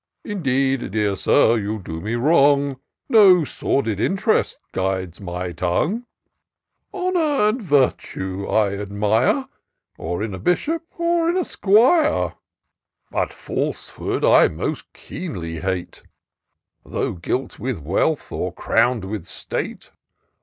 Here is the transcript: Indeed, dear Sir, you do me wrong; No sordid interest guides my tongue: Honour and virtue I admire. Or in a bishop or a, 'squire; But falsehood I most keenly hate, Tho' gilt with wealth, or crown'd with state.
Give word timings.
Indeed, 0.23 0.89
dear 0.93 1.15
Sir, 1.15 1.57
you 1.59 1.77
do 1.77 2.01
me 2.01 2.15
wrong; 2.15 2.79
No 3.07 3.43
sordid 3.45 3.99
interest 3.99 4.57
guides 4.71 5.21
my 5.21 5.51
tongue: 5.51 6.07
Honour 6.91 7.49
and 7.49 7.61
virtue 7.61 8.47
I 8.47 8.75
admire. 8.77 9.47
Or 9.99 10.23
in 10.23 10.33
a 10.33 10.39
bishop 10.39 10.81
or 10.97 11.29
a, 11.29 11.45
'squire; 11.45 12.33
But 13.11 13.31
falsehood 13.31 14.25
I 14.25 14.47
most 14.47 14.91
keenly 14.93 15.59
hate, 15.59 16.01
Tho' 16.83 17.13
gilt 17.13 17.59
with 17.59 17.77
wealth, 17.77 18.31
or 18.31 18.51
crown'd 18.51 19.05
with 19.05 19.27
state. 19.27 19.91